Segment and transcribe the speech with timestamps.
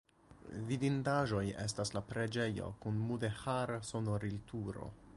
[0.69, 4.95] Vidindaĵoj estas la preĝejo kun mudeĥara sonorilturo.